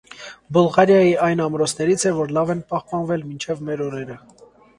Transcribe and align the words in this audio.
Բուլղարիայի 0.55 1.11
այն 1.27 1.43
ամրոցներից 1.45 2.07
է, 2.07 2.15
որ 2.21 2.33
լավ 2.39 2.55
են 2.55 2.65
պահպանվել 2.73 3.27
մինչև 3.29 3.63
մեր 3.71 3.87
օրերը։ 3.91 4.19